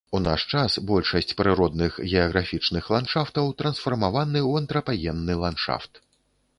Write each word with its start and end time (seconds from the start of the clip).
У 0.17 0.19
наш 0.27 0.43
час 0.59 0.77
большасць 0.91 1.35
прыродных 1.41 1.99
геаграфічных 2.11 2.89
ландшафтаў 2.97 3.53
трансфармаваны 3.63 4.39
ў 4.49 4.65
антрапагенны 4.65 5.33
ландшафт. 5.47 6.07